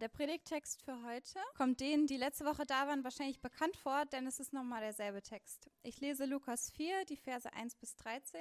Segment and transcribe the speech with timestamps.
[0.00, 4.26] Der Predigttext für heute kommt denen, die letzte Woche da waren, wahrscheinlich bekannt vor, denn
[4.26, 5.68] es ist nochmal derselbe Text.
[5.82, 8.40] Ich lese Lukas 4, die Verse 1 bis 13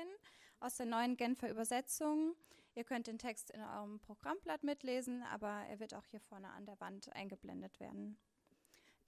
[0.62, 2.34] aus der neuen Genfer Übersetzung.
[2.76, 6.66] Ihr könnt den Text in eurem Programmblatt mitlesen, aber er wird auch hier vorne an
[6.66, 8.18] der Wand eingeblendet werden.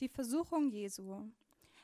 [0.02, 1.24] Die Versuchung Jesu.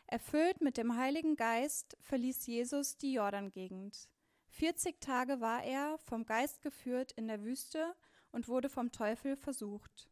[0.07, 4.09] Erfüllt mit dem Heiligen Geist verließ Jesus die Jordangegend.
[4.49, 7.95] 40 Tage war er vom Geist geführt in der Wüste
[8.33, 10.09] und wurde vom Teufel versucht.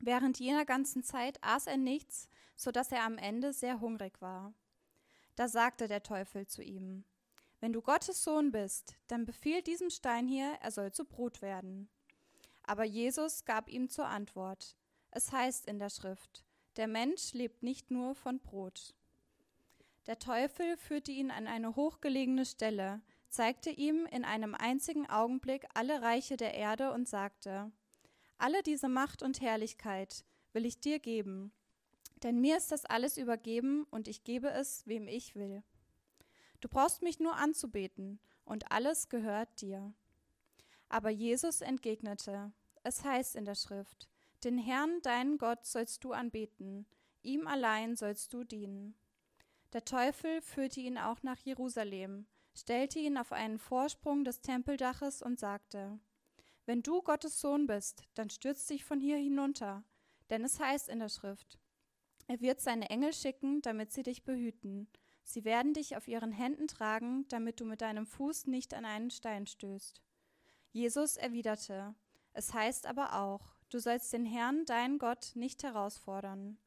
[0.00, 4.54] Während jener ganzen Zeit aß er nichts, so dass er am Ende sehr hungrig war.
[5.36, 7.04] Da sagte der Teufel zu ihm,
[7.60, 11.90] Wenn du Gottes Sohn bist, dann befiehl diesem Stein hier, er soll zu Brot werden.
[12.62, 14.74] Aber Jesus gab ihm zur Antwort,
[15.10, 16.44] Es heißt in der Schrift,
[16.76, 18.94] der Mensch lebt nicht nur von Brot.
[20.06, 26.00] Der Teufel führte ihn an eine hochgelegene Stelle, zeigte ihm in einem einzigen Augenblick alle
[26.00, 27.70] Reiche der Erde und sagte,
[28.40, 31.52] alle diese Macht und Herrlichkeit will ich dir geben,
[32.22, 35.62] denn mir ist das alles übergeben und ich gebe es, wem ich will.
[36.60, 39.94] Du brauchst mich nur anzubeten und alles gehört dir.
[40.88, 44.08] Aber Jesus entgegnete, es heißt in der Schrift,
[44.44, 46.86] den Herrn, deinen Gott, sollst du anbeten,
[47.22, 48.94] ihm allein sollst du dienen.
[49.72, 55.38] Der Teufel führte ihn auch nach Jerusalem, stellte ihn auf einen Vorsprung des Tempeldaches und
[55.38, 56.00] sagte,
[56.66, 59.84] wenn du Gottes Sohn bist, dann stürz dich von hier hinunter,
[60.28, 61.58] denn es heißt in der Schrift,
[62.26, 64.88] er wird seine Engel schicken, damit sie dich behüten.
[65.24, 69.10] Sie werden dich auf ihren Händen tragen, damit du mit deinem Fuß nicht an einen
[69.10, 70.00] Stein stößt.
[70.70, 71.94] Jesus erwiderte,
[72.32, 76.58] es heißt aber auch, du sollst den Herrn, deinen Gott, nicht herausfordern.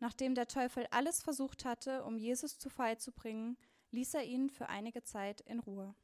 [0.00, 3.56] Nachdem der Teufel alles versucht hatte, um Jesus zu Fall zu bringen,
[3.92, 5.94] ließ er ihn für einige Zeit in Ruhe.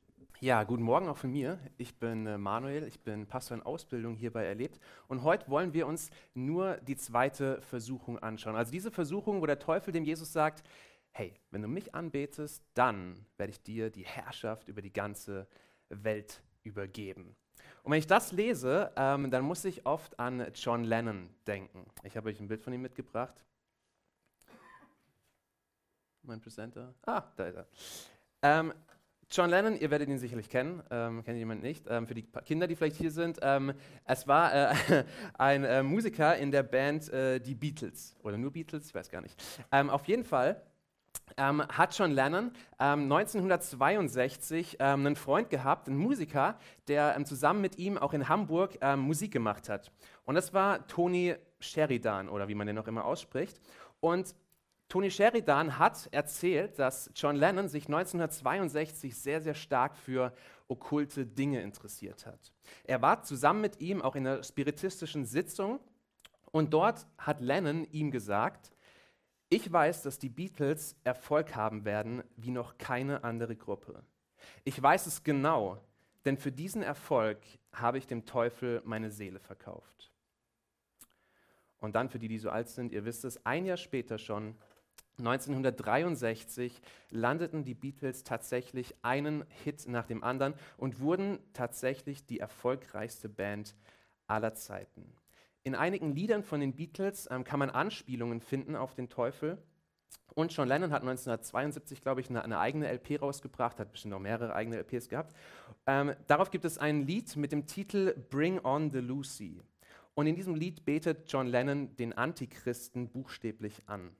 [0.40, 1.58] Ja, guten Morgen auch von mir.
[1.78, 4.80] Ich bin äh, Manuel, ich bin Pastor in Ausbildung hierbei Erlebt.
[5.08, 8.56] Und heute wollen wir uns nur die zweite Versuchung anschauen.
[8.56, 10.64] Also diese Versuchung, wo der Teufel dem Jesus sagt,
[11.12, 15.46] hey, wenn du mich anbetest, dann werde ich dir die Herrschaft über die ganze
[15.88, 17.36] Welt übergeben.
[17.82, 21.84] Und wenn ich das lese, ähm, dann muss ich oft an John Lennon denken.
[22.04, 23.44] Ich habe euch ein Bild von ihm mitgebracht.
[26.22, 26.94] Mein Presenter.
[27.04, 27.66] Ah, da ist er.
[28.42, 28.72] Ähm,
[29.34, 32.66] John Lennon, ihr werdet ihn sicherlich kennen, ähm, kennt jemand nicht, ähm, für die Kinder,
[32.66, 33.38] die vielleicht hier sind.
[33.40, 33.72] Ähm,
[34.04, 35.04] es war äh,
[35.38, 39.22] ein äh, Musiker in der Band äh, Die Beatles, oder nur Beatles, ich weiß gar
[39.22, 39.42] nicht.
[39.72, 40.60] Ähm, auf jeden Fall
[41.38, 47.96] ähm, hat John Lennon 1962 ähm, einen Freund gehabt, einen Musiker, der zusammen mit ihm
[47.96, 49.92] auch in Hamburg Musik gemacht hat.
[50.24, 53.62] Und das war Tony Sheridan, oder wie man den auch immer ausspricht.
[54.00, 54.34] Und
[54.92, 60.34] Tony Sheridan hat erzählt, dass John Lennon sich 1962 sehr, sehr stark für
[60.68, 62.52] okkulte Dinge interessiert hat.
[62.84, 65.80] Er war zusammen mit ihm auch in einer spiritistischen Sitzung
[66.50, 68.70] und dort hat Lennon ihm gesagt,
[69.48, 74.04] ich weiß, dass die Beatles Erfolg haben werden wie noch keine andere Gruppe.
[74.62, 75.82] Ich weiß es genau,
[76.26, 77.38] denn für diesen Erfolg
[77.72, 80.12] habe ich dem Teufel meine Seele verkauft.
[81.78, 84.54] Und dann für die, die so alt sind, ihr wisst es, ein Jahr später schon
[85.22, 93.28] 1963 landeten die Beatles tatsächlich einen Hit nach dem anderen und wurden tatsächlich die erfolgreichste
[93.28, 93.74] Band
[94.26, 95.14] aller Zeiten.
[95.62, 99.58] In einigen Liedern von den Beatles ähm, kann man Anspielungen finden auf den Teufel.
[100.34, 104.18] Und John Lennon hat 1972, glaube ich, eine, eine, eigene LP rausgebracht, hat bestimmt noch
[104.18, 105.36] mehrere eigene LPs gehabt.
[105.86, 109.60] Ähm, darauf gibt es ein Lied mit dem Titel Bring on the Lucy.
[110.14, 114.10] Und in diesem Lied betet John Lennon den Antichristen buchstäblich an.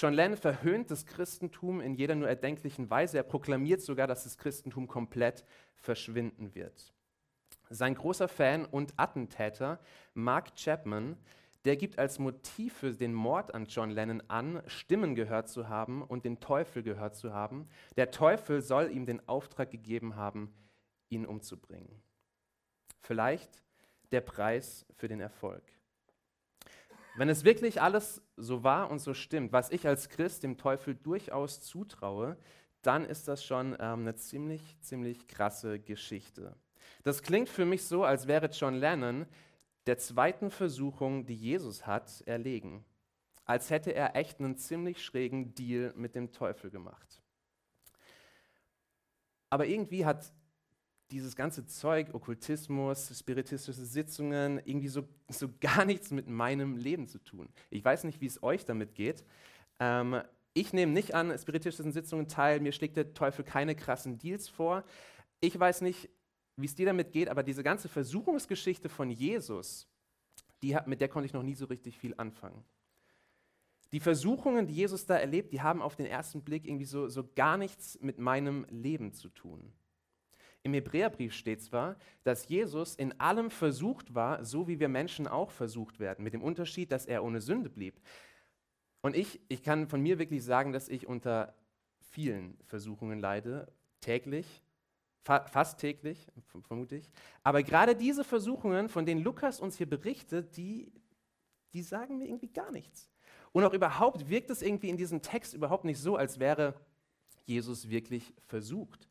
[0.00, 3.16] John Lennon verhöhnt das Christentum in jeder nur erdenklichen Weise.
[3.16, 5.44] Er proklamiert sogar, dass das Christentum komplett
[5.74, 6.94] verschwinden wird.
[7.68, 9.80] Sein großer Fan und Attentäter
[10.14, 11.16] Mark Chapman,
[11.64, 16.02] der gibt als Motiv für den Mord an John Lennon an, Stimmen gehört zu haben
[16.02, 17.68] und den Teufel gehört zu haben.
[17.96, 20.54] Der Teufel soll ihm den Auftrag gegeben haben,
[21.08, 22.00] ihn umzubringen.
[23.00, 23.64] Vielleicht
[24.12, 25.64] der Preis für den Erfolg.
[27.18, 30.94] Wenn es wirklich alles so wahr und so stimmt, was ich als Christ dem Teufel
[30.94, 32.36] durchaus zutraue,
[32.82, 36.54] dann ist das schon ähm, eine ziemlich, ziemlich krasse Geschichte.
[37.02, 39.26] Das klingt für mich so, als wäre John Lennon
[39.88, 42.84] der zweiten Versuchung, die Jesus hat, erlegen.
[43.44, 47.20] Als hätte er echt einen ziemlich schrägen Deal mit dem Teufel gemacht.
[49.50, 50.32] Aber irgendwie hat
[51.10, 57.18] dieses ganze Zeug, Okkultismus, spiritistische Sitzungen, irgendwie so, so gar nichts mit meinem Leben zu
[57.18, 57.48] tun.
[57.70, 59.24] Ich weiß nicht, wie es euch damit geht.
[59.80, 60.20] Ähm,
[60.54, 64.84] ich nehme nicht an spiritistischen Sitzungen teil, mir schlägt der Teufel keine krassen Deals vor.
[65.40, 66.10] Ich weiß nicht,
[66.56, 69.86] wie es dir damit geht, aber diese ganze Versuchungsgeschichte von Jesus,
[70.62, 72.64] die, mit der konnte ich noch nie so richtig viel anfangen.
[73.92, 77.26] Die Versuchungen, die Jesus da erlebt, die haben auf den ersten Blick irgendwie so, so
[77.36, 79.72] gar nichts mit meinem Leben zu tun.
[80.62, 85.50] Im Hebräerbrief steht zwar, dass Jesus in allem versucht war, so wie wir Menschen auch
[85.50, 88.00] versucht werden, mit dem Unterschied, dass er ohne Sünde blieb.
[89.00, 91.54] Und ich, ich kann von mir wirklich sagen, dass ich unter
[92.10, 94.62] vielen Versuchungen leide, täglich,
[95.22, 96.26] fa fast täglich,
[96.66, 97.10] vermute ich.
[97.42, 100.90] Aber gerade diese Versuchungen, von denen Lukas uns hier berichtet, die,
[101.72, 103.08] die sagen mir irgendwie gar nichts.
[103.52, 106.74] Und auch überhaupt wirkt es irgendwie in diesem Text überhaupt nicht so, als wäre
[107.44, 109.08] Jesus wirklich versucht.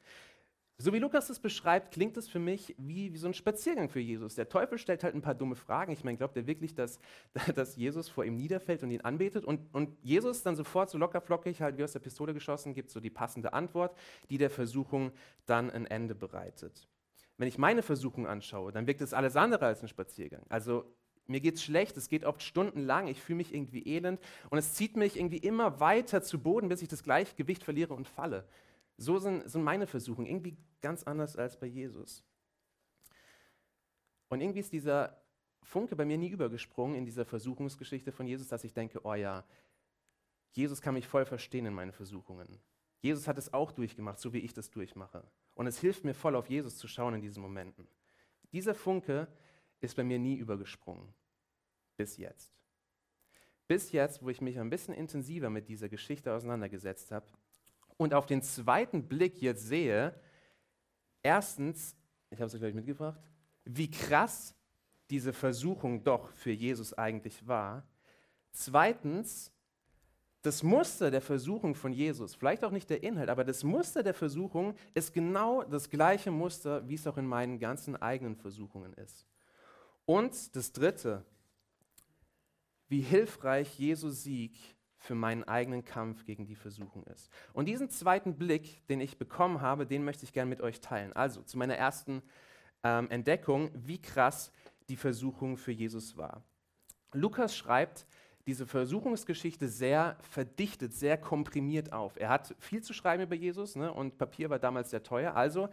[0.80, 4.00] So wie Lukas es beschreibt, klingt es für mich wie, wie, so ein Spaziergang für
[4.00, 4.36] Jesus.
[4.36, 5.92] Der Teufel stellt halt ein paar dumme Fragen.
[5.92, 7.00] Ich meine, glaubt er wirklich, dass,
[7.56, 9.44] dass Jesus vor ihm niederfällt und ihn anbetet?
[9.44, 13.00] Und, und Jesus dann sofort so lockerflockig, halt wie aus der Pistole geschossen, gibt so
[13.00, 13.98] die passende Antwort,
[14.30, 15.12] die der Versuchung
[15.48, 16.88] dann ein Ende bereitet.
[17.38, 20.44] Wenn ich meine Versuchung anschaue, dann wirkt es alles andere als ein Spaziergang.
[20.50, 20.86] Also
[21.26, 24.20] mir geht es schlecht, es geht oft stundenlang, ich fühle mich irgendwie elend
[24.52, 28.08] und es zieht mich irgendwie immer weiter zu Boden, bis ich das Gleichgewicht verliere und
[28.08, 28.46] falle.
[28.98, 32.24] So sind, sind meine Versuchungen, irgendwie ganz anders als bei Jesus.
[34.30, 35.22] Und irgendwie ist dieser
[35.64, 39.46] Funke bei mir nie übergesprungen in dieser Versuchungsgeschichte von Jesus, dass ich denke, oh ja,
[40.52, 42.60] Jesus kann mich voll verstehen in meinen Versuchungen.
[43.00, 45.24] Jesus hat es auch durchgemacht, so wie ich das durchmache.
[45.54, 47.88] Und es hilft mir voll auf Jesus zu schauen in diesen Momenten.
[48.52, 49.28] Dieser Funke
[49.80, 51.14] ist bei mir nie übergesprungen.
[51.96, 52.54] Bis jetzt.
[53.68, 57.28] Bis jetzt, wo ich mich ein bisschen intensiver mit dieser Geschichte auseinandergesetzt habe
[57.98, 60.18] und auf den zweiten Blick jetzt sehe,
[61.24, 61.96] erstens,
[62.30, 63.20] ich habe es euch gleich mitgebracht,
[63.66, 64.56] wie krass
[65.10, 67.84] diese Versuchung doch für Jesus eigentlich war.
[68.52, 69.52] Zweitens,
[70.42, 74.14] das Muster der Versuchung von Jesus, vielleicht auch nicht der Inhalt, aber das Muster der
[74.14, 79.28] Versuchung ist genau das gleiche Muster, wie es auch in meinen ganzen eigenen Versuchungen ist.
[80.06, 81.26] Und das Dritte,
[82.88, 84.77] wie hilfreich Jesu Sieg
[85.08, 87.30] für meinen eigenen Kampf gegen die Versuchung ist.
[87.54, 91.14] Und diesen zweiten Blick, den ich bekommen habe, den möchte ich gerne mit euch teilen.
[91.14, 92.22] Also zu meiner ersten
[92.84, 94.52] ähm, Entdeckung, wie krass
[94.90, 96.44] die Versuchung für Jesus war.
[97.14, 98.06] Lukas schreibt
[98.48, 102.18] diese Versuchungsgeschichte sehr verdichtet, sehr komprimiert auf.
[102.18, 105.36] Er hat viel zu schreiben über Jesus ne, und Papier war damals sehr teuer.
[105.36, 105.70] Also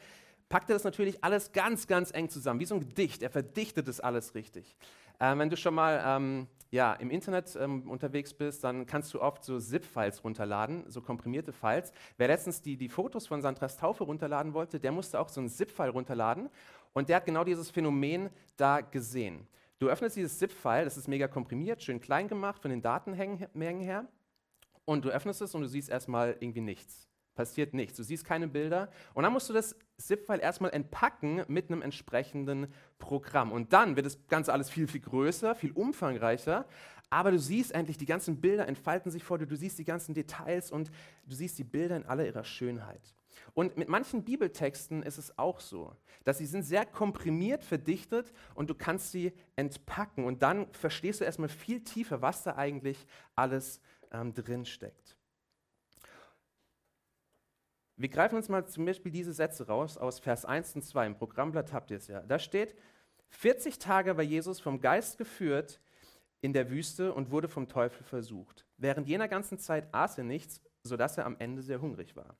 [0.48, 3.22] packt er das natürlich alles ganz, ganz eng zusammen, wie so ein Gedicht.
[3.22, 4.76] Er verdichtet das alles richtig.
[5.18, 9.22] Ähm, wenn du schon mal ähm, ja, im Internet ähm, unterwegs bist, dann kannst du
[9.22, 11.92] oft so ZIP-Files runterladen, so komprimierte Files.
[12.16, 15.48] Wer letztens die, die Fotos von Sandras Taufe runterladen wollte, der musste auch so ein
[15.48, 16.50] ZIP-File runterladen.
[16.92, 19.46] Und der hat genau dieses Phänomen da gesehen.
[19.78, 24.08] Du öffnest dieses ZIP-File, das ist mega komprimiert, schön klein gemacht von den Datenmengen her.
[24.84, 27.96] Und du öffnest es und du siehst erstmal irgendwie nichts passiert nichts.
[27.96, 28.90] Du siehst keine Bilder.
[29.14, 33.52] Und dann musst du das ZIP-File erstmal entpacken mit einem entsprechenden Programm.
[33.52, 36.66] Und dann wird das Ganze alles viel, viel größer, viel umfangreicher.
[37.10, 40.14] Aber du siehst endlich, die ganzen Bilder entfalten sich vor dir, du siehst die ganzen
[40.14, 40.90] Details und
[41.26, 43.14] du siehst die Bilder in aller ihrer Schönheit.
[43.52, 45.94] Und mit manchen Bibeltexten ist es auch so,
[46.24, 51.24] dass sie sind sehr komprimiert verdichtet und du kannst sie entpacken und dann verstehst du
[51.24, 54.64] erstmal viel tiefer, was da eigentlich alles ähm, drin.
[57.96, 61.06] Wir greifen uns mal zum Beispiel diese Sätze raus aus Vers 1 und 2.
[61.06, 62.20] Im Programmblatt habt ihr es ja.
[62.22, 62.74] Da steht,
[63.30, 65.80] 40 Tage war Jesus vom Geist geführt
[66.40, 68.66] in der Wüste und wurde vom Teufel versucht.
[68.78, 72.36] Während jener ganzen Zeit aß er nichts, sodass er am Ende sehr hungrig war.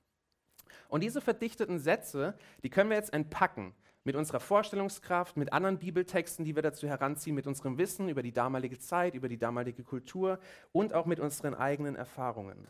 [0.88, 6.44] Und diese verdichteten Sätze, die können wir jetzt entpacken mit unserer Vorstellungskraft, mit anderen Bibeltexten,
[6.44, 10.38] die wir dazu heranziehen, mit unserem Wissen über die damalige Zeit, über die damalige Kultur
[10.72, 12.68] und auch mit unseren eigenen Erfahrungen.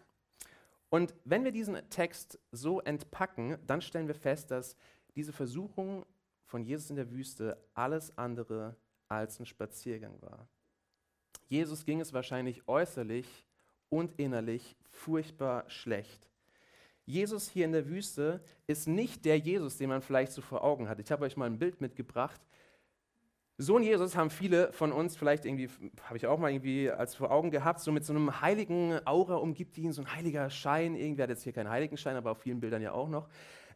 [0.94, 4.76] Und wenn wir diesen Text so entpacken, dann stellen wir fest, dass
[5.16, 6.06] diese Versuchung
[6.44, 8.76] von Jesus in der Wüste alles andere
[9.08, 10.46] als ein Spaziergang war.
[11.48, 13.26] Jesus ging es wahrscheinlich äußerlich
[13.88, 16.28] und innerlich furchtbar schlecht.
[17.06, 20.88] Jesus hier in der Wüste ist nicht der Jesus, den man vielleicht so vor Augen
[20.88, 21.00] hat.
[21.00, 22.40] Ich habe euch mal ein Bild mitgebracht.
[23.56, 25.68] So ein Jesus haben viele von uns vielleicht irgendwie,
[26.06, 29.36] habe ich auch mal irgendwie als vor Augen gehabt, so mit so einem heiligen Aura
[29.36, 30.96] umgibt ihn, so ein heiliger Schein.
[30.96, 33.28] Irgendwie hat jetzt hier keinen Heiligenschein, aber auf vielen Bildern ja auch noch.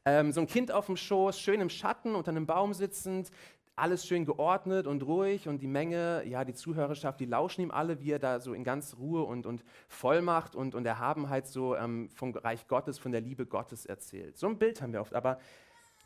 [0.05, 3.31] Ähm, so ein Kind auf dem Schoß, schön im Schatten, unter einem Baum sitzend,
[3.77, 8.01] alles schön geordnet und ruhig und die Menge, ja, die Zuhörerschaft, die lauschen ihm alle,
[8.01, 12.09] wie er da so in ganz Ruhe und, und Vollmacht und, und Erhabenheit so ähm,
[12.17, 14.39] vom Reich Gottes, von der Liebe Gottes erzählt.
[14.39, 15.39] So ein Bild haben wir oft, aber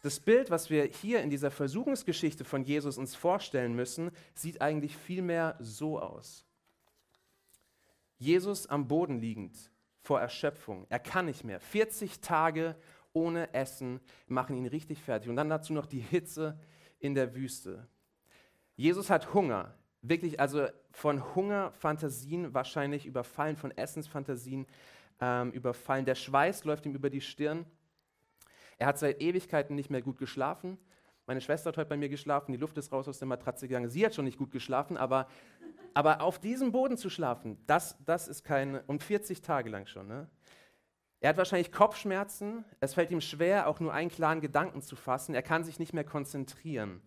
[0.02, 4.96] das Bild, was wir hier in dieser Versuchungsgeschichte von Jesus uns vorstellen müssen, sieht eigentlich
[4.96, 6.44] vielmehr so aus.
[8.18, 10.86] Jesus am Boden liegend vor Erschöpfung.
[10.88, 11.60] Er kann nicht mehr.
[11.60, 12.76] 40 Tage
[13.12, 15.28] ohne Essen machen ihn richtig fertig.
[15.28, 16.58] Und dann dazu noch die Hitze
[16.98, 17.86] in der Wüste.
[18.74, 19.74] Jesus hat Hunger.
[20.00, 24.66] Wirklich, also von Hungerfantasien wahrscheinlich überfallen, von Essensfantasien
[25.20, 26.04] ähm, überfallen.
[26.04, 27.66] Der Schweiß läuft ihm über die Stirn.
[28.82, 30.76] Er hat seit Ewigkeiten nicht mehr gut geschlafen.
[31.28, 33.88] Meine Schwester hat heute bei mir geschlafen, die Luft ist raus aus der Matratze gegangen.
[33.88, 35.28] Sie hat schon nicht gut geschlafen, aber,
[35.94, 40.08] aber auf diesem Boden zu schlafen, das, das ist kein, um 40 Tage lang schon.
[40.08, 40.28] Ne?
[41.20, 45.36] Er hat wahrscheinlich Kopfschmerzen, es fällt ihm schwer, auch nur einen klaren Gedanken zu fassen,
[45.36, 47.02] er kann sich nicht mehr konzentrieren.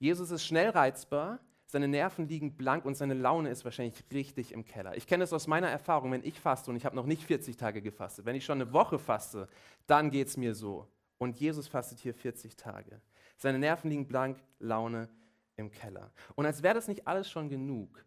[0.00, 4.64] Jesus ist schnell reizbar, seine Nerven liegen blank und seine Laune ist wahrscheinlich richtig im
[4.64, 4.96] Keller.
[4.96, 7.56] Ich kenne es aus meiner Erfahrung, wenn ich faste und ich habe noch nicht 40
[7.56, 9.48] Tage gefastet, wenn ich schon eine Woche faste,
[9.86, 10.88] dann geht es mir so.
[11.18, 13.00] Und Jesus fastet hier 40 Tage.
[13.36, 15.08] Seine Nerven liegen blank, Laune
[15.56, 16.12] im Keller.
[16.34, 18.04] Und als wäre das nicht alles schon genug,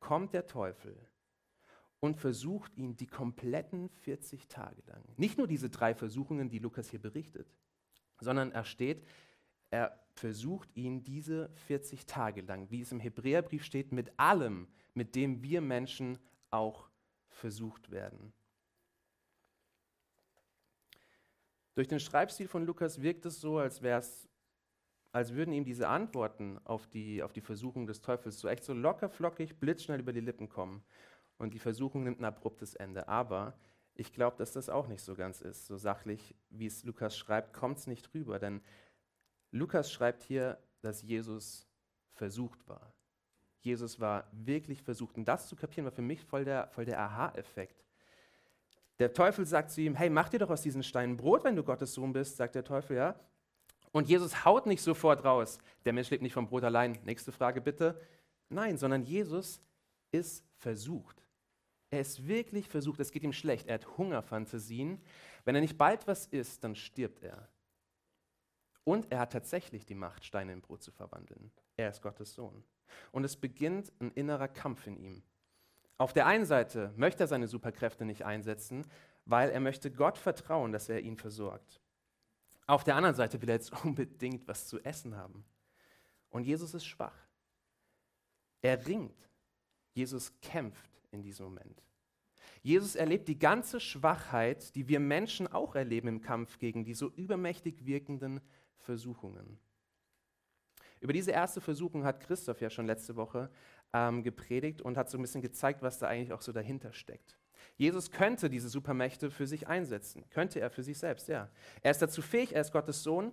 [0.00, 0.96] kommt der Teufel
[2.00, 5.04] und versucht ihn die kompletten 40 Tage lang.
[5.16, 7.46] Nicht nur diese drei Versuchungen, die Lukas hier berichtet,
[8.18, 9.06] sondern er steht,
[9.70, 15.14] er versucht ihn diese 40 Tage lang, wie es im Hebräerbrief steht, mit allem, mit
[15.14, 16.18] dem wir Menschen
[16.50, 16.88] auch
[17.28, 18.32] versucht werden.
[21.74, 23.82] Durch den Schreibstil von Lukas wirkt es so, als,
[25.12, 28.74] als würden ihm diese Antworten auf die, auf die Versuchung des Teufels so echt so
[28.74, 30.82] locker, flockig, blitzschnell über die Lippen kommen
[31.38, 33.08] und die Versuchung nimmt ein abruptes Ende.
[33.08, 33.58] Aber
[33.94, 35.66] ich glaube, dass das auch nicht so ganz ist.
[35.66, 38.38] So sachlich, wie es Lukas schreibt, kommt es nicht rüber.
[38.38, 38.62] Denn
[39.50, 41.66] Lukas schreibt hier, dass Jesus
[42.14, 42.94] versucht war.
[43.60, 45.16] Jesus war wirklich versucht.
[45.16, 47.84] Und das zu kapieren, war für mich voll der, voll der Aha-Effekt.
[49.02, 51.64] Der Teufel sagt zu ihm, hey, mach dir doch aus diesen Steinen Brot, wenn du
[51.64, 53.18] Gottes Sohn bist, sagt der Teufel, ja.
[53.90, 56.96] Und Jesus haut nicht sofort raus, der Mensch lebt nicht vom Brot allein.
[57.02, 58.00] Nächste Frage bitte.
[58.48, 59.60] Nein, sondern Jesus
[60.12, 61.26] ist versucht.
[61.90, 65.00] Er ist wirklich versucht, es geht ihm schlecht, er hat Hungerfantasien.
[65.44, 67.48] Wenn er nicht bald was isst, dann stirbt er.
[68.84, 71.50] Und er hat tatsächlich die Macht, Steine in Brot zu verwandeln.
[71.76, 72.62] Er ist Gottes Sohn.
[73.10, 75.24] Und es beginnt ein innerer Kampf in ihm.
[76.02, 78.84] Auf der einen Seite möchte er seine Superkräfte nicht einsetzen,
[79.24, 81.80] weil er möchte Gott vertrauen, dass er ihn versorgt.
[82.66, 85.44] Auf der anderen Seite will er jetzt unbedingt was zu essen haben.
[86.28, 87.14] Und Jesus ist schwach.
[88.62, 89.30] Er ringt.
[89.92, 91.84] Jesus kämpft in diesem Moment.
[92.62, 97.12] Jesus erlebt die ganze Schwachheit, die wir Menschen auch erleben im Kampf gegen die so
[97.12, 98.40] übermächtig wirkenden
[98.78, 99.60] Versuchungen.
[101.02, 103.50] Über diese erste Versuchung hat Christoph ja schon letzte Woche
[103.92, 107.36] ähm, gepredigt und hat so ein bisschen gezeigt, was da eigentlich auch so dahinter steckt.
[107.76, 111.48] Jesus könnte diese Supermächte für sich einsetzen, könnte er für sich selbst, ja.
[111.82, 113.32] Er ist dazu fähig, er ist Gottes Sohn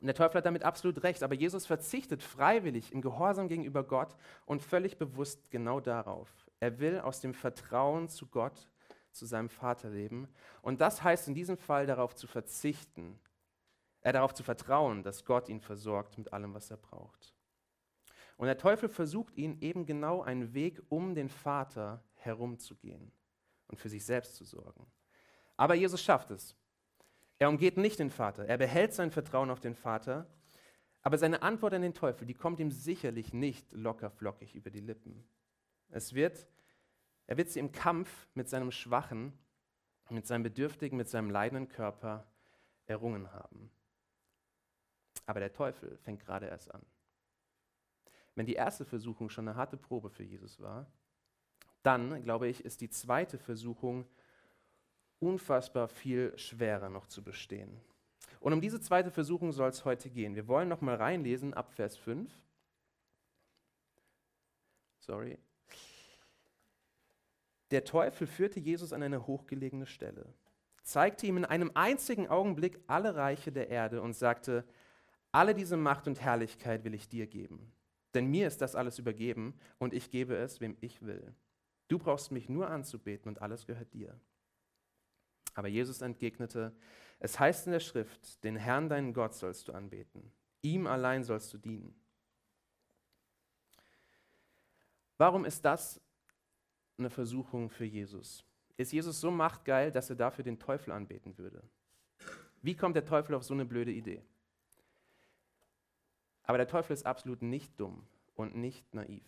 [0.00, 4.16] und der Teufel hat damit absolut recht, aber Jesus verzichtet freiwillig im Gehorsam gegenüber Gott
[4.44, 6.28] und völlig bewusst genau darauf.
[6.60, 8.68] Er will aus dem Vertrauen zu Gott,
[9.12, 10.28] zu seinem Vater leben.
[10.60, 13.18] Und das heißt in diesem Fall darauf zu verzichten,
[14.00, 17.33] äh, darauf zu vertrauen, dass Gott ihn versorgt mit allem, was er braucht.
[18.36, 23.12] Und der Teufel versucht ihn eben genau einen Weg um den Vater herumzugehen
[23.68, 24.86] und für sich selbst zu sorgen.
[25.56, 26.56] Aber Jesus schafft es.
[27.38, 30.26] Er umgeht nicht den Vater, er behält sein Vertrauen auf den Vater,
[31.02, 34.80] aber seine Antwort an den Teufel, die kommt ihm sicherlich nicht locker flockig über die
[34.80, 35.28] Lippen.
[35.90, 36.46] Es wird,
[37.26, 39.32] er wird sie im Kampf mit seinem schwachen,
[40.10, 42.26] mit seinem bedürftigen, mit seinem leidenden Körper
[42.86, 43.70] errungen haben.
[45.26, 46.84] Aber der Teufel fängt gerade erst an.
[48.34, 50.86] Wenn die erste Versuchung schon eine harte Probe für Jesus war,
[51.82, 54.06] dann, glaube ich, ist die zweite Versuchung
[55.20, 57.80] unfassbar viel schwerer noch zu bestehen.
[58.40, 60.34] Und um diese zweite Versuchung soll es heute gehen.
[60.34, 62.30] Wir wollen noch mal reinlesen ab Vers 5.
[64.98, 65.38] Sorry.
[67.70, 70.32] Der Teufel führte Jesus an eine hochgelegene Stelle,
[70.82, 74.64] zeigte ihm in einem einzigen Augenblick alle Reiche der Erde und sagte,
[75.32, 77.72] alle diese Macht und Herrlichkeit will ich dir geben.
[78.14, 81.34] Denn mir ist das alles übergeben und ich gebe es, wem ich will.
[81.88, 84.18] Du brauchst mich nur anzubeten und alles gehört dir.
[85.54, 86.74] Aber Jesus entgegnete,
[87.18, 91.52] es heißt in der Schrift, den Herrn deinen Gott sollst du anbeten, ihm allein sollst
[91.52, 91.94] du dienen.
[95.16, 96.00] Warum ist das
[96.98, 98.44] eine Versuchung für Jesus?
[98.76, 101.62] Ist Jesus so machtgeil, dass er dafür den Teufel anbeten würde?
[102.62, 104.24] Wie kommt der Teufel auf so eine blöde Idee?
[106.44, 109.24] Aber der Teufel ist absolut nicht dumm und nicht naiv.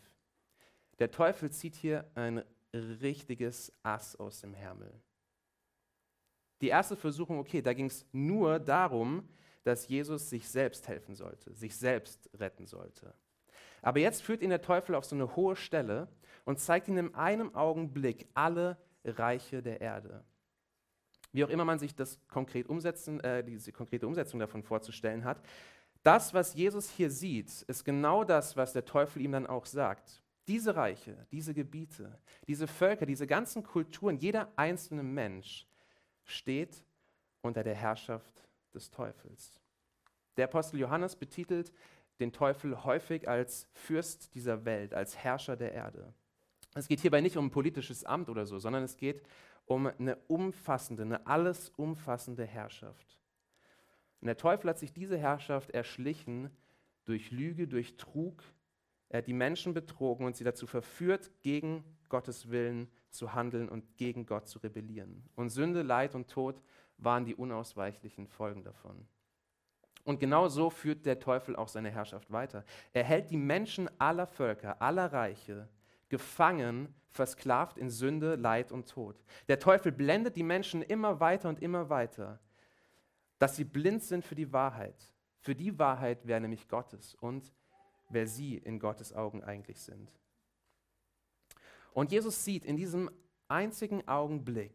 [0.98, 2.42] Der Teufel zieht hier ein
[2.72, 4.92] richtiges Ass aus dem Hermel.
[6.60, 9.28] Die erste Versuchung, okay, da ging es nur darum,
[9.62, 13.14] dass Jesus sich selbst helfen sollte, sich selbst retten sollte.
[13.82, 16.08] Aber jetzt führt ihn der Teufel auf so eine hohe Stelle
[16.44, 20.24] und zeigt ihm in einem Augenblick alle Reiche der Erde.
[21.32, 25.42] Wie auch immer man sich das konkret umsetzen, äh, diese konkrete Umsetzung davon vorzustellen hat,
[26.06, 30.22] das, was Jesus hier sieht, ist genau das, was der Teufel ihm dann auch sagt.
[30.46, 35.66] Diese Reiche, diese Gebiete, diese Völker, diese ganzen Kulturen, jeder einzelne Mensch
[36.22, 36.84] steht
[37.42, 39.60] unter der Herrschaft des Teufels.
[40.36, 41.72] Der Apostel Johannes betitelt
[42.20, 46.14] den Teufel häufig als Fürst dieser Welt, als Herrscher der Erde.
[46.74, 49.22] Es geht hierbei nicht um ein politisches Amt oder so, sondern es geht
[49.64, 53.18] um eine umfassende, eine alles umfassende Herrschaft.
[54.26, 56.50] Und der Teufel hat sich diese Herrschaft erschlichen
[57.04, 58.42] durch Lüge, durch Trug.
[59.08, 63.96] Er hat die Menschen betrogen und sie dazu verführt, gegen Gottes Willen zu handeln und
[63.96, 65.22] gegen Gott zu rebellieren.
[65.36, 66.60] Und Sünde, Leid und Tod
[66.98, 69.06] waren die unausweichlichen Folgen davon.
[70.02, 72.64] Und genau so führt der Teufel auch seine Herrschaft weiter.
[72.92, 75.68] Er hält die Menschen aller Völker, aller Reiche
[76.08, 79.22] gefangen, versklavt in Sünde, Leid und Tod.
[79.46, 82.40] Der Teufel blendet die Menschen immer weiter und immer weiter,
[83.38, 84.96] dass sie blind sind für die Wahrheit.
[85.40, 87.52] Für die Wahrheit, wer nämlich Gottes und
[88.08, 90.12] wer sie in Gottes Augen eigentlich sind.
[91.92, 93.10] Und Jesus sieht in diesem
[93.48, 94.74] einzigen Augenblick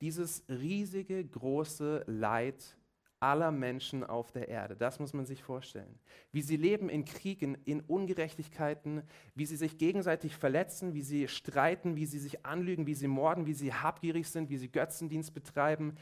[0.00, 2.76] dieses riesige, große Leid
[3.22, 4.76] aller Menschen auf der Erde.
[4.76, 5.98] Das muss man sich vorstellen.
[6.32, 9.02] Wie sie leben in Kriegen, in Ungerechtigkeiten,
[9.36, 13.46] wie sie sich gegenseitig verletzen, wie sie streiten, wie sie sich anlügen, wie sie morden,
[13.46, 15.94] wie sie habgierig sind, wie sie Götzendienst betreiben.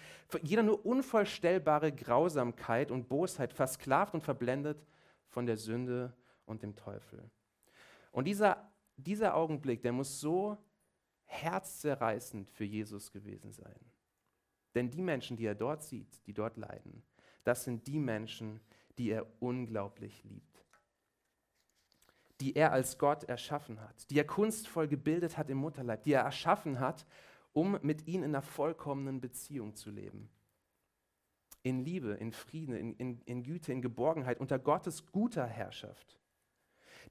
[0.43, 4.87] Jeder nur unvorstellbare Grausamkeit und Bosheit, versklavt und verblendet
[5.29, 6.15] von der Sünde
[6.47, 7.31] und dem Teufel.
[8.13, 10.57] Und dieser, dieser Augenblick, der muss so
[11.27, 13.79] herzzerreißend für Jesus gewesen sein.
[14.75, 17.03] Denn die Menschen, die er dort sieht, die dort leiden,
[17.45, 18.61] das sind die Menschen,
[18.99, 20.65] die er unglaublich liebt.
[22.41, 26.23] Die er als Gott erschaffen hat, die er kunstvoll gebildet hat im Mutterleib, die er
[26.23, 27.07] erschaffen hat,
[27.53, 30.31] um mit ihnen in einer vollkommenen Beziehung zu leben.
[31.63, 36.19] In Liebe, in Frieden, in, in, in Güte, in Geborgenheit, unter Gottes guter Herrschaft.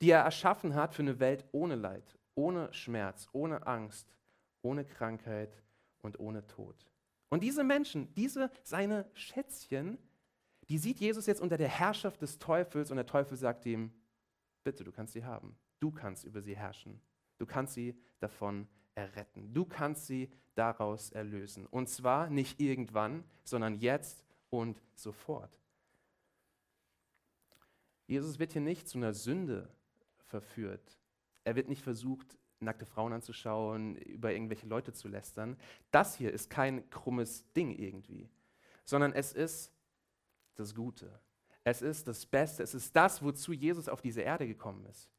[0.01, 4.15] Die er erschaffen hat für eine Welt ohne Leid, ohne Schmerz, ohne Angst,
[4.61, 5.61] ohne Krankheit
[6.01, 6.87] und ohne Tod.
[7.29, 9.99] Und diese Menschen, diese seine Schätzchen,
[10.69, 13.91] die sieht Jesus jetzt unter der Herrschaft des Teufels und der Teufel sagt ihm,
[14.63, 15.57] bitte, du kannst sie haben.
[15.79, 17.01] Du kannst über sie herrschen.
[17.37, 19.53] Du kannst sie davon erretten.
[19.53, 21.65] Du kannst sie daraus erlösen.
[21.65, 25.59] Und zwar nicht irgendwann, sondern jetzt und sofort.
[28.05, 29.69] Jesus wird hier nicht zu einer Sünde
[30.25, 30.99] verführt.
[31.43, 35.57] Er wird nicht versucht, nackte Frauen anzuschauen, über irgendwelche Leute zu lästern.
[35.91, 38.29] Das hier ist kein krummes Ding irgendwie,
[38.83, 39.71] sondern es ist
[40.59, 41.19] das Gute.
[41.63, 42.63] Es ist das Beste.
[42.63, 45.09] Es ist das, wozu Jesus auf diese Erde gekommen ist.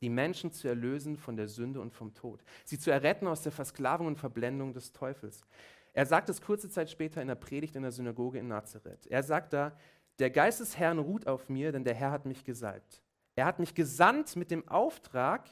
[0.00, 2.42] Die Menschen zu erlösen von der Sünde und vom Tod.
[2.64, 5.42] Sie zu erretten aus der Versklavung und Verblendung des Teufels.
[5.94, 9.06] Er sagt es kurze Zeit später in der Predigt in der Synagoge in Nazareth.
[9.06, 9.76] Er sagt da,
[10.18, 13.02] der Geist des Herrn ruht auf mir, denn der Herr hat mich gesalbt.
[13.34, 15.48] Er hat mich gesandt mit dem Auftrag,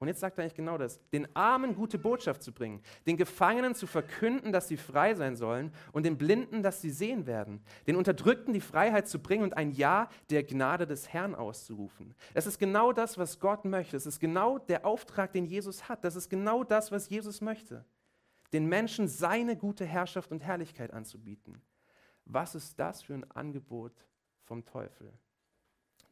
[0.00, 3.74] und jetzt sagt er eigentlich genau das, den Armen gute Botschaft zu bringen, den Gefangenen
[3.74, 7.96] zu verkünden, dass sie frei sein sollen und den Blinden, dass sie sehen werden, den
[7.96, 12.14] Unterdrückten die Freiheit zu bringen und ein Ja der Gnade des Herrn auszurufen.
[12.32, 13.96] Es ist genau das, was Gott möchte.
[13.96, 16.04] Es ist genau der Auftrag, den Jesus hat.
[16.04, 17.84] Das ist genau das, was Jesus möchte.
[18.52, 21.60] Den Menschen seine gute Herrschaft und Herrlichkeit anzubieten.
[22.24, 24.06] Was ist das für ein Angebot
[24.44, 25.12] vom Teufel?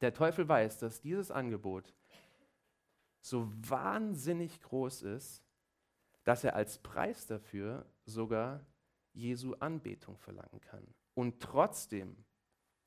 [0.01, 1.94] Der Teufel weiß, dass dieses Angebot
[3.29, 5.43] so wahnsinnig groß ist,
[6.23, 8.65] dass er als Preis dafür sogar
[9.12, 10.87] Jesu Anbetung verlangen kann.
[11.15, 12.25] Und trotzdem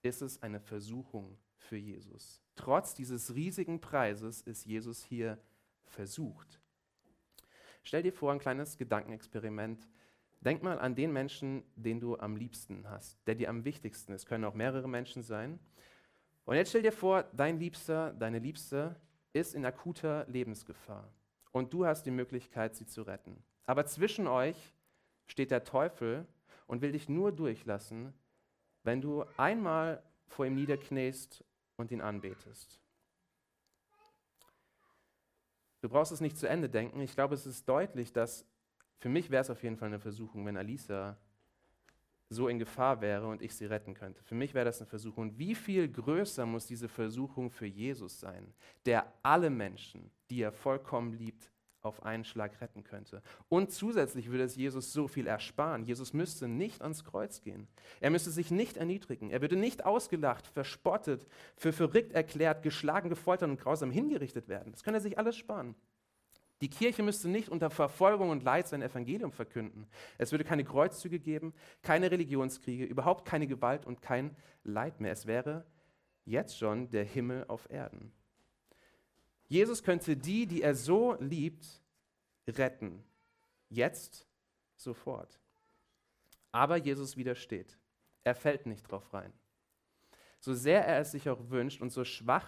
[0.01, 2.41] ist es eine Versuchung für Jesus.
[2.55, 5.37] Trotz dieses riesigen Preises ist Jesus hier
[5.83, 6.61] versucht.
[7.83, 9.89] Stell dir vor, ein kleines Gedankenexperiment.
[10.39, 14.25] Denk mal an den Menschen, den du am liebsten hast, der dir am wichtigsten ist.
[14.25, 15.59] Können auch mehrere Menschen sein.
[16.45, 18.95] Und jetzt stell dir vor, dein Liebster, deine Liebste
[19.33, 21.11] ist in akuter Lebensgefahr
[21.51, 23.43] und du hast die Möglichkeit, sie zu retten.
[23.65, 24.73] Aber zwischen euch
[25.27, 26.25] steht der Teufel
[26.67, 28.13] und will dich nur durchlassen,
[28.83, 31.43] wenn du einmal vor ihm niederknäst
[31.75, 32.79] und ihn anbetest.
[35.81, 36.99] Du brauchst es nicht zu Ende denken.
[36.99, 38.45] Ich glaube, es ist deutlich, dass
[38.97, 41.17] für mich wäre es auf jeden Fall eine Versuchung, wenn Alisa
[42.29, 44.23] so in Gefahr wäre und ich sie retten könnte.
[44.23, 45.37] Für mich wäre das eine Versuchung.
[45.37, 48.53] Wie viel größer muss diese Versuchung für Jesus sein,
[48.85, 53.21] der alle Menschen, die er vollkommen liebt, auf einen Schlag retten könnte.
[53.47, 55.85] Und zusätzlich würde es Jesus so viel ersparen.
[55.85, 57.67] Jesus müsste nicht ans Kreuz gehen.
[58.01, 59.29] Er müsste sich nicht erniedrigen.
[59.29, 64.71] Er würde nicht ausgelacht, verspottet, für verrückt erklärt, geschlagen, gefoltert und grausam hingerichtet werden.
[64.71, 65.75] Das könnte er sich alles sparen.
[66.61, 69.87] Die Kirche müsste nicht unter Verfolgung und Leid sein Evangelium verkünden.
[70.17, 75.13] Es würde keine Kreuzzüge geben, keine Religionskriege, überhaupt keine Gewalt und kein Leid mehr.
[75.13, 75.65] Es wäre
[76.25, 78.11] jetzt schon der Himmel auf Erden.
[79.47, 81.65] Jesus könnte die, die er so liebt,
[82.47, 83.03] retten.
[83.69, 84.27] Jetzt,
[84.75, 85.39] sofort.
[86.51, 87.77] Aber Jesus widersteht.
[88.23, 89.31] Er fällt nicht drauf rein.
[90.39, 92.47] So sehr er es sich auch wünscht und so schwach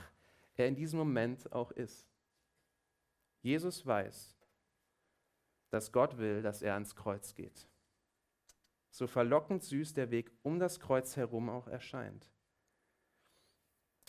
[0.56, 2.11] er in diesem Moment auch ist.
[3.42, 4.36] Jesus weiß,
[5.70, 7.68] dass Gott will, dass er ans Kreuz geht.
[8.92, 12.30] So verlockend süß der Weg um das Kreuz herum auch erscheint.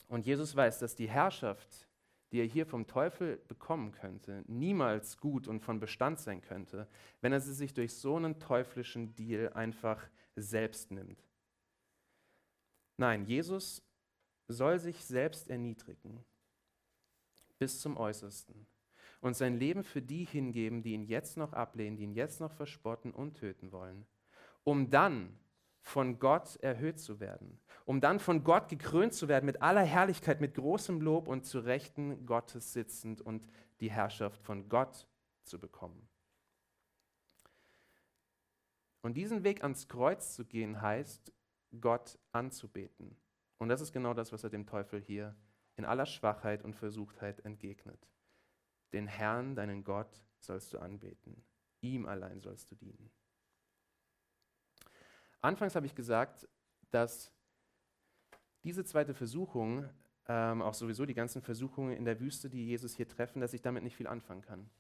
[0.09, 1.89] Und Jesus weiß, dass die Herrschaft,
[2.33, 6.89] die er hier vom Teufel bekommen könnte, niemals gut und von Bestand sein könnte,
[7.21, 10.03] wenn er sie sich durch so einen teuflischen Deal einfach
[10.35, 11.25] selbst nimmt.
[12.97, 13.83] Nein, Jesus
[14.49, 16.25] soll sich selbst erniedrigen
[17.59, 18.67] bis zum Äußersten
[19.23, 22.53] und sein Leben für die hingeben, die ihn jetzt noch ablehnen, die ihn jetzt noch
[22.53, 24.05] verspotten und töten wollen,
[24.65, 25.39] um dann
[25.81, 30.41] von Gott erhöht zu werden, um dann von Gott gekrönt zu werden mit aller Herrlichkeit,
[30.41, 33.47] mit großem Lob und zu Rechten Gottes sitzend und
[33.81, 35.07] die Herrschaft von Gott
[35.45, 36.09] zu bekommen.
[39.03, 41.33] Und diesen Weg ans Kreuz zu gehen heißt,
[41.81, 43.17] Gott anzubeten.
[43.59, 45.37] Und das ist genau das, was er dem Teufel hier
[45.77, 48.09] in aller Schwachheit und Versuchtheit entgegnet.
[48.93, 51.43] Den Herrn, deinen Gott, sollst du anbeten.
[51.81, 53.11] Ihm allein sollst du dienen.
[55.41, 56.49] Anfangs habe ich gesagt,
[56.91, 57.33] dass
[58.63, 59.89] diese zweite Versuchung,
[60.29, 63.63] ähm, auch sowieso die ganzen Versuchungen in der Wüste, die Jesus hier treffen, dass ich
[63.63, 64.71] damit nicht viel anfangen kann.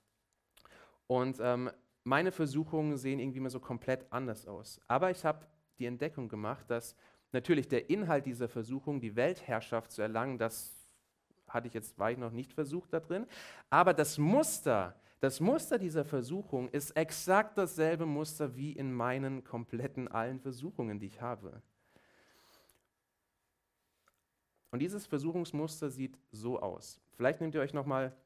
[1.08, 1.70] Und ähm,
[2.04, 4.80] meine Versuchungen sehen irgendwie immer so komplett anders aus.
[4.86, 5.46] Aber ich habe
[5.78, 6.96] die Entdeckung gemacht, dass
[7.32, 10.81] natürlich der Inhalt dieser Versuchung, die Weltherrschaft zu erlangen, das
[11.52, 13.26] hatte ich jetzt, war ich noch nicht versucht da drin.
[13.70, 20.08] Aber das Muster, das Muster dieser Versuchung ist exakt dasselbe Muster wie in meinen kompletten
[20.08, 21.62] allen Versuchungen, die ich habe.
[24.70, 26.98] Und dieses Versuchungsmuster sieht so aus.
[27.16, 28.16] Vielleicht nehmt ihr euch noch mal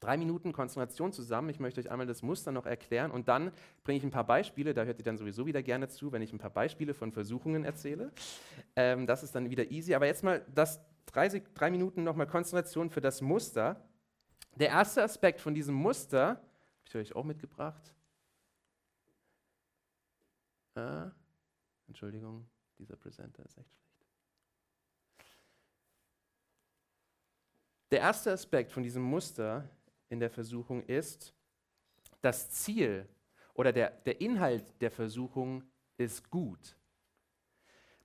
[0.00, 1.48] drei Minuten Konzentration zusammen.
[1.48, 3.52] Ich möchte euch einmal das Muster noch erklären und dann
[3.84, 4.74] bringe ich ein paar Beispiele.
[4.74, 7.64] Da hört ihr dann sowieso wieder gerne zu, wenn ich ein paar Beispiele von Versuchungen
[7.64, 8.10] erzähle.
[8.74, 9.94] Ähm, das ist dann wieder easy.
[9.94, 13.82] Aber jetzt mal das drei, drei Minuten nochmal Konzentration für das Muster.
[14.56, 16.42] Der erste Aspekt von diesem Muster, habe
[16.86, 17.94] ich euch auch mitgebracht.
[20.74, 21.10] Ah,
[21.86, 22.46] Entschuldigung,
[22.78, 24.06] dieser Presenter ist echt schlecht.
[27.90, 29.68] Der erste Aspekt von diesem Muster
[30.08, 31.32] in der Versuchung ist,
[32.20, 33.08] das Ziel
[33.54, 35.62] oder der, der Inhalt der Versuchung
[35.96, 36.76] ist gut.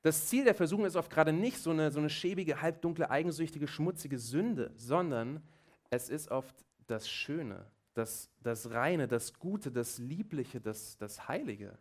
[0.01, 3.67] Das Ziel der Versuchung ist oft gerade nicht so eine, so eine schäbige, halbdunkle, eigensüchtige,
[3.67, 5.43] schmutzige Sünde, sondern
[5.89, 6.55] es ist oft
[6.87, 11.77] das Schöne, das, das Reine, das Gute, das Liebliche, das, das Heilige.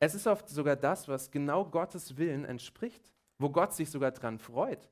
[0.00, 4.38] Es ist oft sogar das, was genau Gottes Willen entspricht, wo Gott sich sogar dran
[4.38, 4.90] freut.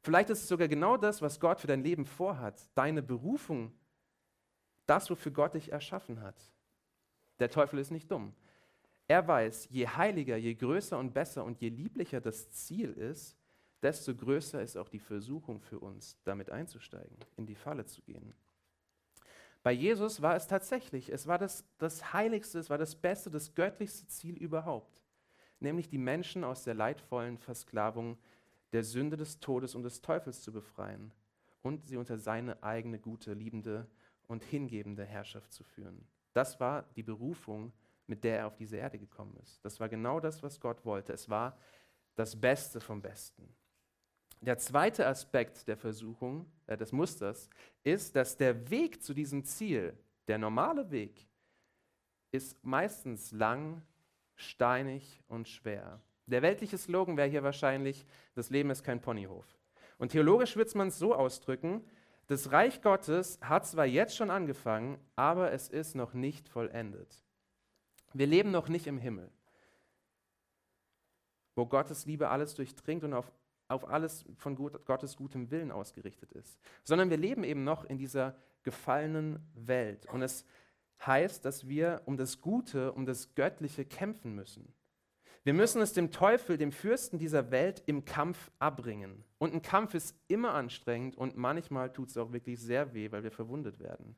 [0.00, 3.72] Vielleicht ist es sogar genau das, was Gott für dein Leben vorhat, deine Berufung,
[4.86, 6.36] das, wofür Gott dich erschaffen hat.
[7.38, 8.34] Der Teufel ist nicht dumm.
[9.06, 13.36] Er weiß, je heiliger, je größer und besser und je lieblicher das Ziel ist,
[13.82, 18.32] desto größer ist auch die Versuchung für uns, damit einzusteigen, in die Falle zu gehen.
[19.62, 23.54] Bei Jesus war es tatsächlich, es war das, das Heiligste, es war das Beste, das
[23.54, 25.02] göttlichste Ziel überhaupt,
[25.60, 28.18] nämlich die Menschen aus der leidvollen Versklavung
[28.72, 31.12] der Sünde des Todes und des Teufels zu befreien
[31.62, 33.86] und sie unter seine eigene gute, liebende
[34.26, 36.06] und hingebende Herrschaft zu führen.
[36.32, 37.72] Das war die Berufung
[38.06, 39.64] mit der er auf diese Erde gekommen ist.
[39.64, 41.12] Das war genau das, was Gott wollte.
[41.12, 41.56] Es war
[42.14, 43.48] das Beste vom Besten.
[44.40, 47.48] Der zweite Aspekt der Versuchung, äh, des Musters,
[47.82, 49.96] ist, dass der Weg zu diesem Ziel,
[50.28, 51.26] der normale Weg,
[52.30, 53.82] ist meistens lang,
[54.34, 56.00] steinig und schwer.
[56.26, 59.46] Der weltliche Slogan wäre hier wahrscheinlich, das Leben ist kein Ponyhof.
[59.98, 61.84] Und theologisch wird man es so ausdrücken,
[62.26, 67.22] das Reich Gottes hat zwar jetzt schon angefangen, aber es ist noch nicht vollendet.
[68.14, 69.30] Wir leben noch nicht im Himmel,
[71.56, 73.30] wo Gottes Liebe alles durchdringt und auf,
[73.68, 77.98] auf alles von Gott, Gottes gutem Willen ausgerichtet ist, sondern wir leben eben noch in
[77.98, 80.06] dieser gefallenen Welt.
[80.12, 80.46] Und es
[81.04, 84.72] heißt, dass wir um das Gute, um das Göttliche kämpfen müssen.
[85.42, 89.24] Wir müssen es dem Teufel, dem Fürsten dieser Welt im Kampf abbringen.
[89.38, 93.24] Und ein Kampf ist immer anstrengend und manchmal tut es auch wirklich sehr weh, weil
[93.24, 94.16] wir verwundet werden.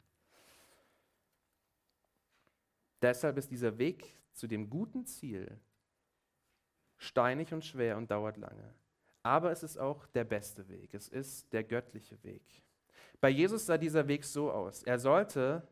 [3.03, 5.61] Deshalb ist dieser Weg zu dem guten Ziel
[6.97, 8.75] steinig und schwer und dauert lange.
[9.23, 10.95] Aber es ist auch der beste Weg.
[10.95, 12.43] Es ist der göttliche Weg.
[13.21, 14.83] Bei Jesus sah dieser Weg so aus.
[14.83, 15.67] Er sollte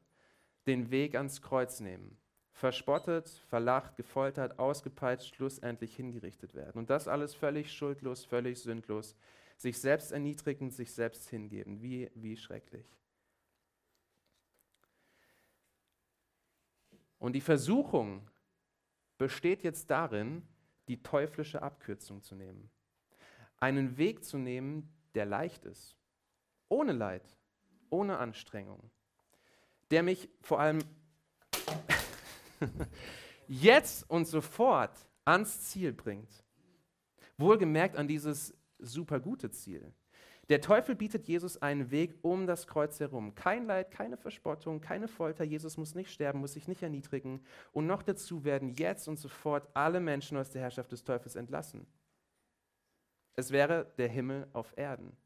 [0.66, 2.18] den Weg ans Kreuz nehmen.
[2.52, 6.78] Verspottet, verlacht, gefoltert, ausgepeitscht, schlussendlich hingerichtet werden.
[6.78, 9.16] Und das alles völlig schuldlos, völlig sündlos,
[9.56, 11.82] sich selbst erniedrigen, sich selbst hingeben.
[11.82, 12.86] Wie, wie schrecklich.
[17.24, 18.20] Und die Versuchung
[19.16, 20.46] besteht jetzt darin,
[20.88, 22.70] die teuflische Abkürzung zu nehmen.
[23.56, 25.96] Einen Weg zu nehmen, der leicht ist,
[26.68, 27.22] ohne Leid,
[27.88, 28.90] ohne Anstrengung,
[29.90, 30.80] der mich vor allem
[33.48, 36.44] jetzt und sofort ans Ziel bringt.
[37.38, 39.94] Wohlgemerkt an dieses super gute Ziel.
[40.48, 43.34] Der Teufel bietet Jesus einen Weg um das Kreuz herum.
[43.34, 45.42] Kein Leid, keine Verspottung, keine Folter.
[45.42, 47.42] Jesus muss nicht sterben, muss sich nicht erniedrigen.
[47.72, 51.86] Und noch dazu werden jetzt und sofort alle Menschen aus der Herrschaft des Teufels entlassen.
[53.36, 55.16] Es wäre der Himmel auf Erden.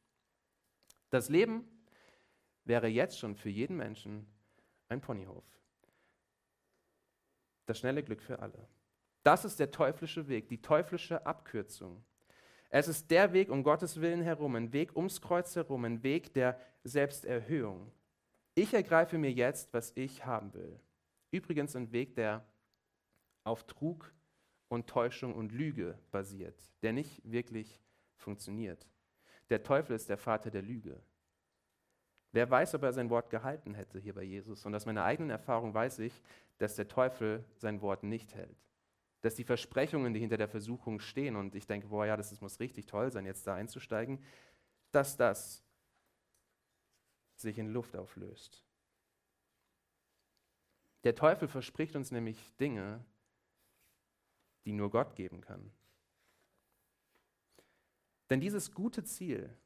[1.11, 1.65] Das Leben
[2.65, 4.27] wäre jetzt schon für jeden Menschen
[4.89, 5.45] ein Ponyhof.
[7.67, 8.69] Das schnelle Glück für alle.
[9.25, 12.05] Das ist der teuflische Weg, die teuflische Abkürzung.
[12.71, 16.35] Es ist der Weg um Gottes Willen herum, ein Weg ums Kreuz herum, ein Weg
[16.35, 17.91] der Selbsterhöhung.
[18.55, 20.79] Ich ergreife mir jetzt, was ich haben will.
[21.31, 22.45] Übrigens ein Weg, der
[23.45, 24.13] auf Trug
[24.69, 27.81] und Täuschung und Lüge basiert, der nicht wirklich
[28.17, 28.87] funktioniert.
[29.49, 31.01] Der Teufel ist der Vater der Lüge.
[32.33, 34.67] Wer weiß, ob er sein Wort gehalten hätte hier bei Jesus.
[34.67, 36.23] Und aus meiner eigenen Erfahrung weiß ich,
[36.59, 38.68] dass der Teufel sein Wort nicht hält
[39.21, 42.41] dass die Versprechungen, die hinter der Versuchung stehen, und ich denke, boah, ja, das, das
[42.41, 44.23] muss richtig toll sein, jetzt da einzusteigen,
[44.93, 45.65] dass das
[47.37, 48.65] sich in Luft auflöst.
[51.05, 53.05] Der Teufel verspricht uns nämlich Dinge,
[54.65, 55.71] die nur Gott geben kann.
[58.31, 59.57] Denn dieses gute Ziel,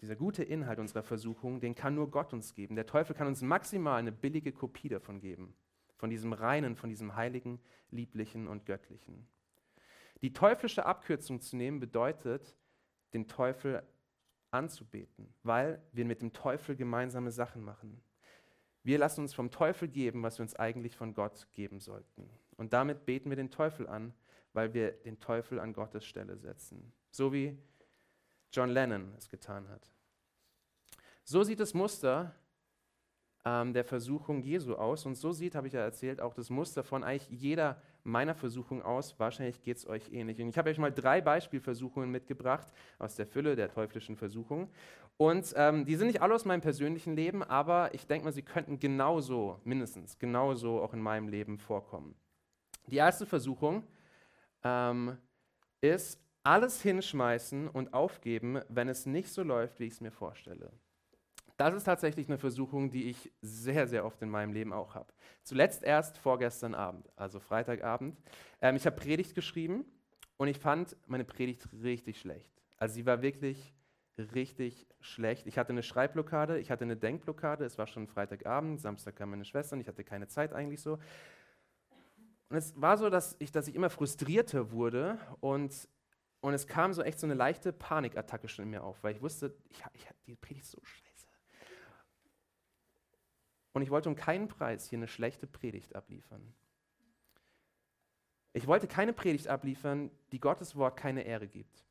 [0.00, 2.74] dieser gute Inhalt unserer Versuchung, den kann nur Gott uns geben.
[2.74, 5.54] Der Teufel kann uns maximal eine billige Kopie davon geben
[6.00, 7.60] von diesem reinen, von diesem heiligen,
[7.90, 9.28] lieblichen und göttlichen.
[10.22, 12.56] Die teuflische Abkürzung zu nehmen bedeutet,
[13.12, 13.82] den Teufel
[14.50, 18.00] anzubeten, weil wir mit dem Teufel gemeinsame Sachen machen.
[18.82, 22.30] Wir lassen uns vom Teufel geben, was wir uns eigentlich von Gott geben sollten.
[22.56, 24.14] Und damit beten wir den Teufel an,
[24.54, 26.94] weil wir den Teufel an Gottes Stelle setzen.
[27.10, 27.58] So wie
[28.50, 29.92] John Lennon es getan hat.
[31.24, 32.34] So sieht das Muster
[33.44, 35.06] ähm, der Versuchung Jesu aus.
[35.06, 38.82] Und so sieht, habe ich ja erzählt, auch das Muster von eigentlich jeder meiner Versuchung
[38.82, 39.18] aus.
[39.18, 40.40] Wahrscheinlich geht es euch ähnlich.
[40.40, 42.66] Und ich habe euch mal drei Beispielversuchungen mitgebracht
[42.98, 44.70] aus der Fülle der teuflischen Versuchung.
[45.16, 48.42] Und ähm, die sind nicht alle aus meinem persönlichen Leben, aber ich denke mal, sie
[48.42, 52.14] könnten genauso, mindestens genauso auch in meinem Leben vorkommen.
[52.86, 53.84] Die erste Versuchung
[54.64, 55.18] ähm,
[55.82, 60.72] ist, alles hinschmeißen und aufgeben, wenn es nicht so läuft, wie ich es mir vorstelle.
[61.60, 65.12] Das ist tatsächlich eine Versuchung, die ich sehr, sehr oft in meinem Leben auch habe.
[65.42, 68.16] Zuletzt erst vorgestern Abend, also Freitagabend.
[68.62, 69.84] Ähm, ich habe Predigt geschrieben
[70.38, 72.50] und ich fand meine Predigt richtig schlecht.
[72.78, 73.74] Also sie war wirklich
[74.16, 75.46] richtig schlecht.
[75.46, 77.66] Ich hatte eine Schreibblockade, ich hatte eine Denkblockade.
[77.66, 80.98] Es war schon Freitagabend, Samstag kam meine Schwester und ich hatte keine Zeit eigentlich so.
[82.48, 85.90] Und es war so, dass ich, dass ich immer frustrierter wurde und,
[86.40, 89.20] und es kam so echt so eine leichte Panikattacke schon in mir auf, weil ich
[89.20, 91.09] wusste, ich, ich, die Predigt ist so schlecht.
[93.72, 96.54] Und ich wollte um keinen Preis hier eine schlechte Predigt abliefern.
[98.52, 101.84] Ich wollte keine Predigt abliefern, die Gottes Wort keine Ehre gibt,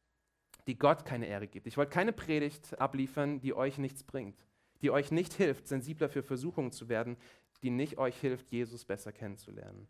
[0.67, 1.67] die Gott keine Ehre gibt.
[1.67, 4.45] Ich wollte keine Predigt abliefern, die euch nichts bringt,
[4.81, 7.15] die euch nicht hilft, sensibler für Versuchungen zu werden,
[7.63, 9.87] die nicht euch hilft, Jesus besser kennenzulernen.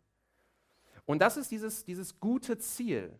[1.06, 3.18] Und das ist dieses, dieses gute Ziel,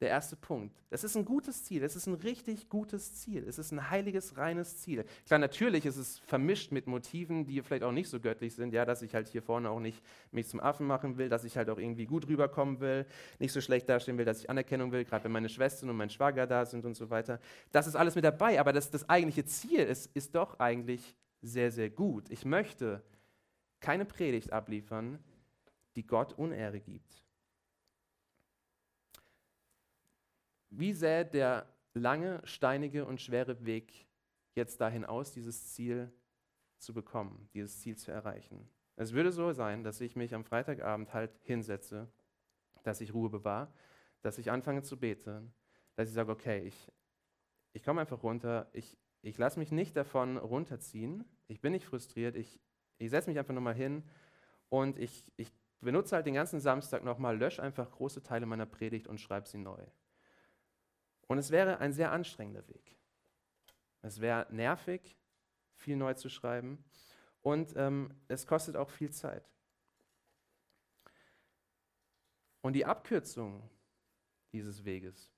[0.00, 0.76] der erste Punkt.
[0.90, 4.36] Es ist ein gutes Ziel, es ist ein richtig gutes Ziel, es ist ein heiliges,
[4.36, 5.04] reines Ziel.
[5.26, 8.84] Klar, natürlich ist es vermischt mit Motiven, die vielleicht auch nicht so göttlich sind, ja,
[8.84, 11.70] dass ich halt hier vorne auch nicht mich zum Affen machen will, dass ich halt
[11.70, 13.06] auch irgendwie gut rüberkommen will,
[13.38, 16.10] nicht so schlecht dastehen will, dass ich Anerkennung will, gerade wenn meine Schwestern und mein
[16.10, 17.40] Schwager da sind und so weiter.
[17.72, 21.70] Das ist alles mit dabei, aber das, das eigentliche Ziel ist, ist doch eigentlich sehr,
[21.70, 22.30] sehr gut.
[22.30, 23.02] Ich möchte
[23.80, 25.18] keine Predigt abliefern,
[25.96, 27.25] die Gott Unehre gibt.
[30.70, 34.06] Wie sähe der lange, steinige und schwere Weg
[34.54, 36.12] jetzt dahin aus, dieses Ziel
[36.78, 38.68] zu bekommen, dieses Ziel zu erreichen?
[38.96, 42.08] Es würde so sein, dass ich mich am Freitagabend halt hinsetze,
[42.82, 43.72] dass ich Ruhe bewahre,
[44.22, 45.52] dass ich anfange zu beten,
[45.96, 46.92] dass ich sage, okay, ich,
[47.72, 52.36] ich komme einfach runter, ich, ich lasse mich nicht davon runterziehen, ich bin nicht frustriert,
[52.36, 52.60] ich,
[52.98, 54.02] ich setze mich einfach nochmal hin
[54.68, 59.06] und ich, ich benutze halt den ganzen Samstag nochmal, lösche einfach große Teile meiner Predigt
[59.06, 59.84] und schreibe sie neu.
[61.26, 62.96] Und es wäre ein sehr anstrengender Weg.
[64.02, 65.16] Es wäre nervig,
[65.74, 66.84] viel neu zu schreiben
[67.42, 69.50] und ähm, es kostet auch viel Zeit.
[72.60, 73.68] Und die Abkürzung
[74.52, 75.32] dieses Weges,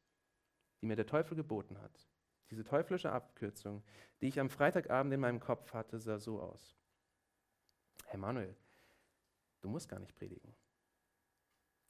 [0.80, 2.08] die mir der Teufel geboten hat,
[2.50, 3.82] diese teuflische Abkürzung,
[4.20, 6.78] die ich am Freitagabend in meinem Kopf hatte, sah so aus.
[8.06, 8.56] Herr Manuel,
[9.60, 10.54] du musst gar nicht predigen.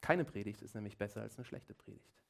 [0.00, 2.27] Keine Predigt ist nämlich besser als eine schlechte Predigt.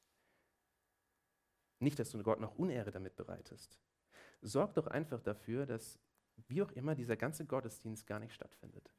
[1.79, 3.79] Nicht, dass du Gott noch Unehre damit bereitest.
[4.41, 5.99] Sorg doch einfach dafür, dass
[6.47, 8.93] wie auch immer dieser ganze Gottesdienst gar nicht stattfindet.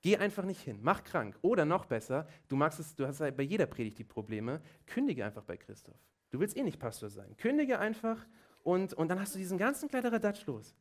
[0.00, 1.38] Geh einfach nicht hin, mach krank.
[1.40, 5.44] Oder noch besser, du magst es, du hast bei jeder Predigt die Probleme, kündige einfach
[5.44, 5.98] bei Christoph.
[6.30, 7.36] Du willst eh nicht Pastor sein.
[7.38, 8.26] Kündige einfach
[8.62, 10.76] und, und dann hast du diesen ganzen Kladderadatsch los.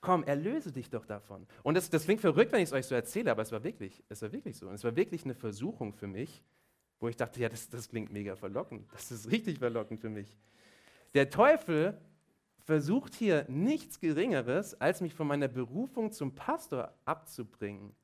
[0.00, 1.46] Komm, erlöse dich doch davon.
[1.62, 4.04] Und das, das klingt verrückt, wenn ich es euch so erzähle, aber es war wirklich,
[4.08, 4.68] es war wirklich so.
[4.68, 6.44] Und es war wirklich eine Versuchung für mich,
[7.04, 8.92] wo ich dachte, ja, das, das klingt mega verlockend.
[8.92, 10.36] Das ist richtig verlockend für mich.
[11.14, 11.96] Der Teufel
[12.64, 17.94] versucht hier nichts Geringeres, als mich von meiner Berufung zum Pastor abzubringen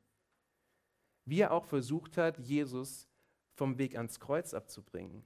[1.30, 3.08] wie er auch versucht hat, Jesus
[3.54, 5.24] vom Weg ans Kreuz abzubringen.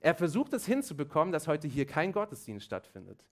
[0.00, 3.24] Er versucht es hinzubekommen, dass heute hier kein Gottesdienst stattfindet.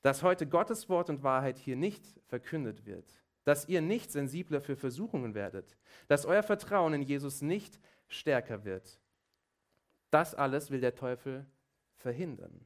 [0.00, 3.12] Dass heute Gottes Wort und Wahrheit hier nicht verkündet wird.
[3.48, 5.74] Dass ihr nicht sensibler für Versuchungen werdet.
[6.06, 9.00] Dass euer Vertrauen in Jesus nicht stärker wird.
[10.10, 11.46] Das alles will der Teufel
[11.96, 12.60] verhindern.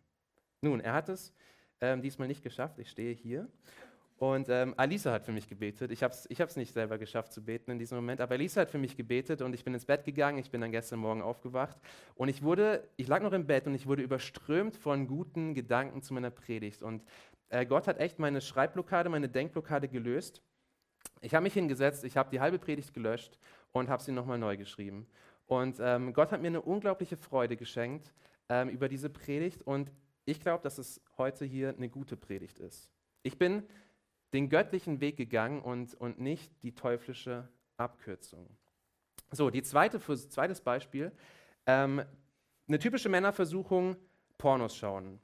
[0.61, 1.33] Nun, er hat es
[1.81, 2.81] ähm, diesmal nicht geschafft.
[2.81, 3.49] Ich stehe hier
[4.17, 5.93] und ähm, Alisa hat für mich gebetet.
[5.93, 8.71] Ich habe es ich nicht selber geschafft zu beten in diesem Moment, aber Alisa hat
[8.73, 10.39] für mich gebetet und ich bin ins Bett gegangen.
[10.39, 11.77] Ich bin dann gestern Morgen aufgewacht
[12.17, 16.03] und ich wurde, ich lag noch im Bett und ich wurde überströmt von guten Gedanken
[16.03, 16.83] zu meiner Predigt.
[16.83, 17.05] Und
[17.51, 20.43] äh, Gott hat echt meine Schreibblockade, meine Denkblockade gelöst.
[21.21, 23.39] Ich habe mich hingesetzt, ich habe die halbe Predigt gelöscht
[23.73, 25.07] und habe sie nochmal neu geschrieben.
[25.47, 28.13] Und ähm, Gott hat mir eine unglaubliche Freude geschenkt
[28.49, 29.93] ähm, über diese Predigt und
[30.25, 32.91] ich glaube, dass es heute hier eine gute Predigt ist.
[33.23, 33.65] Ich bin
[34.33, 38.49] den göttlichen Weg gegangen und, und nicht die teuflische Abkürzung.
[39.31, 41.13] So, die zweite, zweites Beispiel.
[41.67, 42.03] Ähm,
[42.69, 43.97] eine typische Männerversuchung,
[44.39, 45.21] Pornos schauen.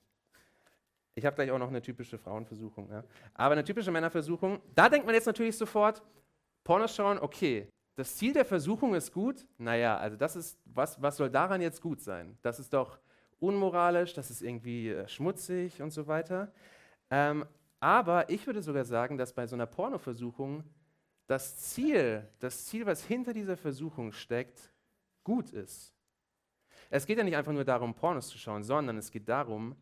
[1.18, 2.88] Ich habe gleich auch noch eine typische Frauenversuchung.
[2.90, 3.04] Ja.
[3.34, 6.02] Aber eine typische Männerversuchung, da denkt man jetzt natürlich sofort,
[6.64, 7.68] Pornos schauen, okay.
[7.96, 9.44] Das Ziel der Versuchung ist gut.
[9.58, 12.38] Naja, also das ist, was, was soll daran jetzt gut sein?
[12.42, 12.98] Das ist doch
[13.40, 16.52] unmoralisch, das ist irgendwie äh, schmutzig und so weiter.
[17.10, 17.44] Ähm,
[17.80, 20.62] aber ich würde sogar sagen, dass bei so einer Pornoversuchung
[21.26, 24.72] das Ziel, das Ziel, was hinter dieser Versuchung steckt,
[25.24, 25.94] gut ist.
[26.90, 29.76] Es geht ja nicht einfach nur darum, Pornos zu schauen, sondern es geht darum,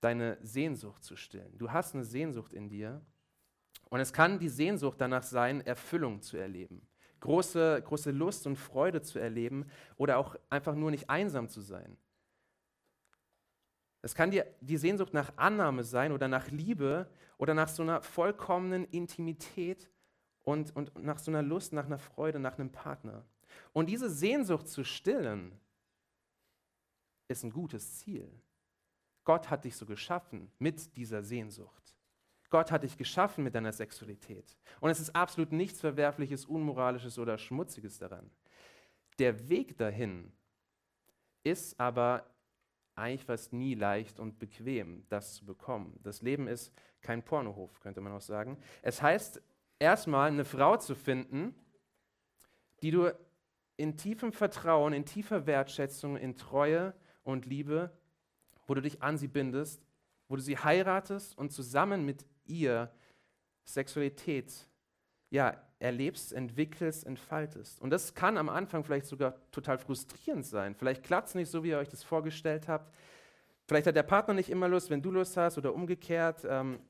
[0.00, 1.56] deine Sehnsucht zu stillen.
[1.58, 3.00] Du hast eine Sehnsucht in dir
[3.90, 6.86] und es kann die Sehnsucht danach sein, Erfüllung zu erleben,
[7.20, 11.96] große, große Lust und Freude zu erleben oder auch einfach nur nicht einsam zu sein.
[14.02, 18.00] Es kann die, die Sehnsucht nach Annahme sein oder nach Liebe oder nach so einer
[18.00, 19.90] vollkommenen Intimität
[20.44, 23.24] und, und nach so einer Lust, nach einer Freude, nach einem Partner.
[23.72, 25.58] Und diese Sehnsucht zu stillen,
[27.28, 28.30] ist ein gutes Ziel.
[29.28, 31.94] Gott hat dich so geschaffen mit dieser Sehnsucht.
[32.48, 34.56] Gott hat dich geschaffen mit deiner Sexualität.
[34.80, 38.30] Und es ist absolut nichts Verwerfliches, Unmoralisches oder Schmutziges daran.
[39.18, 40.32] Der Weg dahin
[41.44, 42.24] ist aber
[42.94, 46.00] eigentlich fast nie leicht und bequem, das zu bekommen.
[46.02, 48.56] Das Leben ist kein Pornohof, könnte man auch sagen.
[48.80, 49.42] Es heißt
[49.78, 51.54] erstmal eine Frau zu finden,
[52.80, 53.14] die du
[53.76, 57.92] in tiefem Vertrauen, in tiefer Wertschätzung, in Treue und Liebe,
[58.68, 59.82] wo du dich an sie bindest,
[60.28, 62.92] wo du sie heiratest und zusammen mit ihr
[63.64, 64.68] Sexualität
[65.30, 67.80] ja, erlebst, entwickelst, entfaltest.
[67.80, 70.74] Und das kann am Anfang vielleicht sogar total frustrierend sein.
[70.74, 72.94] Vielleicht klappt es nicht so, wie ihr euch das vorgestellt habt.
[73.66, 76.46] Vielleicht hat der Partner nicht immer Lust, wenn du Lust hast oder umgekehrt.
[76.48, 76.80] Ähm,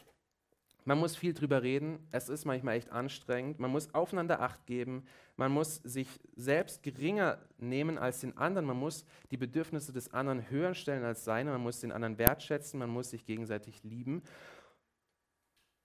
[0.88, 1.98] man muss viel drüber reden.
[2.12, 3.61] Es ist manchmal echt anstrengend.
[3.61, 5.05] Man muss aufeinander Acht geben.
[5.37, 8.64] Man muss sich selbst geringer nehmen als den anderen.
[8.64, 11.51] Man muss die Bedürfnisse des anderen höher stellen als seine.
[11.51, 12.81] Man muss den anderen wertschätzen.
[12.81, 14.22] Man muss sich gegenseitig lieben.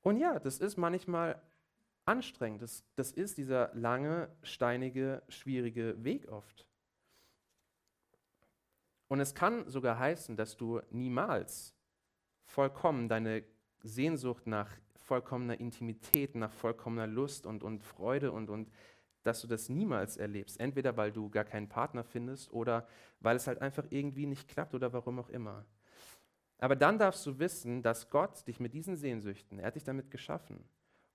[0.04, 1.42] Und ja, das ist manchmal
[2.06, 2.62] anstrengend.
[2.62, 6.66] Das, das ist dieser lange, steinige, schwierige Weg oft.
[9.10, 11.76] Und es kann sogar heißen, dass du niemals
[12.46, 13.44] vollkommen deine
[13.82, 14.70] Sehnsucht nach
[15.04, 18.72] vollkommener Intimität, nach vollkommener Lust und, und Freude und, und
[19.24, 20.60] dass du das niemals erlebst.
[20.60, 22.88] Entweder weil du gar keinen Partner findest oder
[23.20, 25.66] weil es halt einfach irgendwie nicht klappt oder warum auch immer.
[26.58, 30.12] Aber dann darfst du wissen, dass Gott dich mit diesen Sehnsüchten, er hat dich damit
[30.12, 30.64] geschaffen.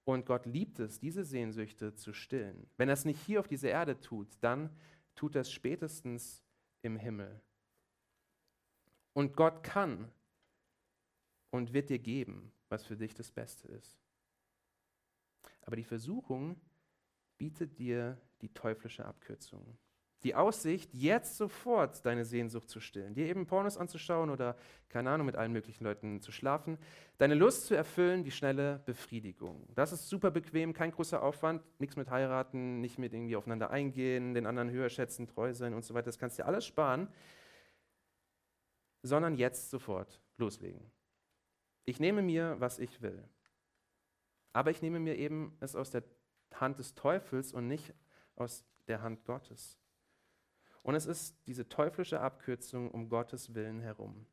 [0.05, 2.67] Und Gott liebt es, diese Sehnsüchte zu stillen.
[2.79, 4.71] Wenn er es nicht hier auf dieser Erde tut, dann
[5.15, 6.43] tut er es spätestens
[6.81, 7.43] im Himmel.
[9.13, 10.11] Und Gott kann
[11.51, 13.99] und wird dir geben, was für dich das Beste ist.
[15.63, 16.61] Aber die Versuchung
[17.37, 19.79] bietet dir die teuflische Abkürzung.
[20.25, 24.57] Die Aussicht, jetzt sofort deine Sehnsucht zu stillen, dir eben Pornos anzuschauen oder,
[24.89, 26.77] keine Ahnung, mit allen möglichen Leuten zu schlafen,
[27.19, 29.69] deine Lust zu erfüllen, die schnelle Befriedigung.
[29.77, 34.35] Das ist super bequem, kein großer Aufwand, nichts mit heiraten, nicht mit irgendwie aufeinander eingehen,
[34.35, 36.07] den anderen höher schätzen, treu sein und so weiter.
[36.07, 37.07] Das kannst du dir alles sparen,
[39.03, 40.91] sondern jetzt sofort loslegen.
[41.89, 43.25] Ich nehme mir, was ich will.
[44.53, 46.03] Aber ich nehme mir eben es aus der
[46.53, 47.95] Hand des Teufels und nicht
[48.37, 49.79] aus der Hand Gottes.
[50.83, 54.27] Und es ist diese teuflische Abkürzung um Gottes Willen herum.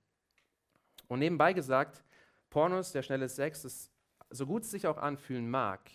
[1.07, 2.03] Und nebenbei gesagt,
[2.49, 3.89] Pornos, der schnelle Sex, ist,
[4.29, 5.89] so gut es sich auch anfühlen mag,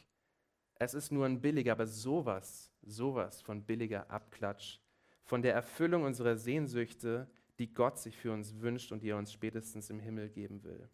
[0.76, 4.78] es ist nur ein billiger, aber sowas, sowas von billiger Abklatsch,
[5.24, 9.30] von der Erfüllung unserer Sehnsüchte, die Gott sich für uns wünscht und die er uns
[9.30, 10.88] spätestens im Himmel geben will.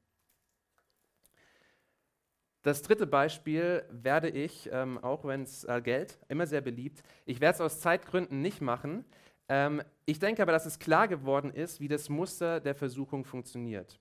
[2.67, 7.41] Das dritte Beispiel werde ich, ähm, auch wenn es äh, Geld, immer sehr beliebt, ich
[7.41, 9.05] werde es aus Zeitgründen nicht machen,
[9.49, 14.01] ähm, ich denke aber, dass es klar geworden ist, wie das Muster der Versuchung funktioniert.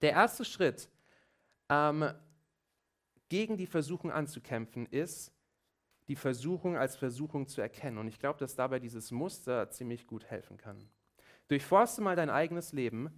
[0.00, 0.88] Der erste Schritt,
[1.68, 2.10] ähm,
[3.28, 5.30] gegen die Versuchung anzukämpfen, ist,
[6.08, 7.98] die Versuchung als Versuchung zu erkennen.
[7.98, 10.88] Und ich glaube, dass dabei dieses Muster ziemlich gut helfen kann.
[11.48, 13.10] Durchforste mal dein eigenes Leben,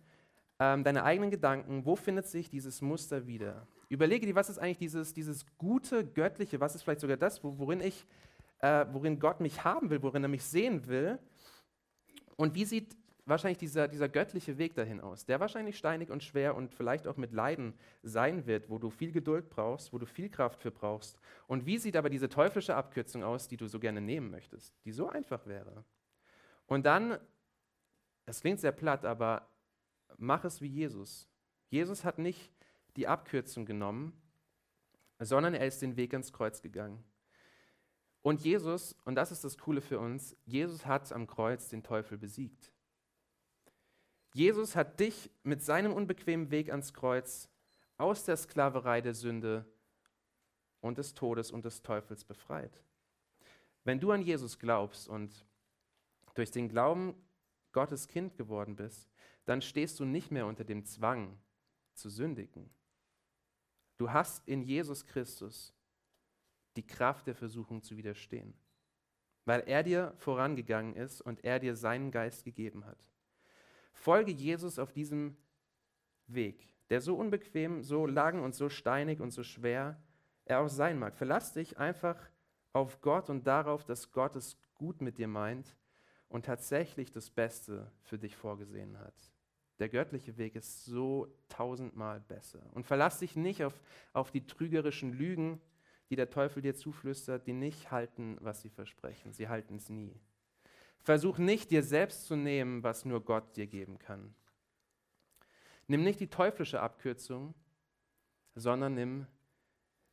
[0.58, 1.84] ähm, deine eigenen Gedanken.
[1.84, 3.68] Wo findet sich dieses Muster wieder?
[3.88, 7.80] Überlege dir, was ist eigentlich dieses, dieses gute, göttliche, was ist vielleicht sogar das, worin
[7.80, 8.06] ich
[8.60, 11.18] äh, worin Gott mich haben will, worin er mich sehen will.
[12.36, 16.56] Und wie sieht wahrscheinlich dieser, dieser göttliche Weg dahin aus, der wahrscheinlich steinig und schwer
[16.56, 20.30] und vielleicht auch mit Leiden sein wird, wo du viel Geduld brauchst, wo du viel
[20.30, 21.18] Kraft für brauchst.
[21.46, 24.92] Und wie sieht aber diese teuflische Abkürzung aus, die du so gerne nehmen möchtest, die
[24.92, 25.84] so einfach wäre?
[26.66, 27.18] Und dann,
[28.24, 29.48] es klingt sehr platt, aber
[30.16, 31.28] mach es wie Jesus.
[31.68, 32.50] Jesus hat nicht
[32.98, 34.12] die Abkürzung genommen,
[35.20, 37.04] sondern er ist den Weg ans Kreuz gegangen.
[38.22, 42.18] Und Jesus, und das ist das Coole für uns, Jesus hat am Kreuz den Teufel
[42.18, 42.72] besiegt.
[44.34, 47.48] Jesus hat dich mit seinem unbequemen Weg ans Kreuz
[47.98, 49.64] aus der Sklaverei der Sünde
[50.80, 52.82] und des Todes und des Teufels befreit.
[53.84, 55.46] Wenn du an Jesus glaubst und
[56.34, 57.14] durch den Glauben
[57.70, 59.08] Gottes Kind geworden bist,
[59.44, 61.38] dann stehst du nicht mehr unter dem Zwang
[61.94, 62.68] zu sündigen.
[63.98, 65.74] Du hast in Jesus Christus
[66.76, 68.54] die Kraft der Versuchung zu widerstehen,
[69.44, 73.10] weil er dir vorangegangen ist und er dir seinen Geist gegeben hat.
[73.92, 75.36] Folge Jesus auf diesem
[76.28, 80.00] Weg, der so unbequem, so lang und so steinig und so schwer
[80.44, 81.16] er auch sein mag.
[81.16, 82.16] Verlass dich einfach
[82.72, 85.76] auf Gott und darauf, dass Gott es gut mit dir meint
[86.28, 89.32] und tatsächlich das Beste für dich vorgesehen hat.
[89.78, 92.60] Der göttliche Weg ist so tausendmal besser.
[92.74, 93.74] Und verlass dich nicht auf,
[94.12, 95.60] auf die trügerischen Lügen,
[96.10, 99.32] die der Teufel dir zuflüstert, die nicht halten, was sie versprechen.
[99.32, 100.14] Sie halten es nie.
[101.00, 104.34] Versuch nicht, dir selbst zu nehmen, was nur Gott dir geben kann.
[105.86, 107.54] Nimm nicht die teuflische Abkürzung,
[108.54, 109.26] sondern nimm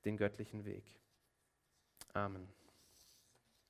[0.05, 0.85] den göttlichen Weg.
[2.13, 2.47] Amen.